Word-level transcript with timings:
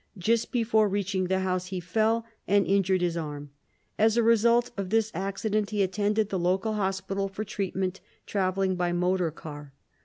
Just 0.17 0.51
before 0.51 0.89
reaching 0.89 1.25
the 1.25 1.41
house, 1.41 1.67
he 1.67 1.79
fell 1.79 2.25
and 2.47 2.65
injured 2.65 3.01
his 3.01 3.15
arm. 3.15 3.51
As 3.99 4.17
a 4.17 4.23
result 4.23 4.71
of 4.75 4.89
this 4.89 5.11
accident, 5.13 5.69
he 5.69 5.83
attended 5.83 6.29
the 6.29 6.39
local 6.39 6.73
hospital 6.73 7.27
for 7.27 7.43
treatment, 7.43 8.01
traveling 8.25 8.75
by 8.75 8.93
motor 8.93 9.29
car. 9.29 9.73